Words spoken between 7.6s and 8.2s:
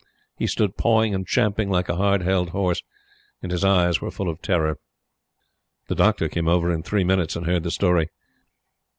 the story.